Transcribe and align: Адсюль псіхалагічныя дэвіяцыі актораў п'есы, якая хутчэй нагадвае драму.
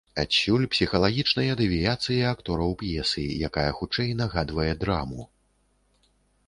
Адсюль 0.21 0.63
псіхалагічныя 0.75 1.57
дэвіяцыі 1.59 2.19
актораў 2.31 2.71
п'есы, 2.81 3.27
якая 3.51 3.67
хутчэй 3.83 4.09
нагадвае 4.25 4.71
драму. 4.85 5.29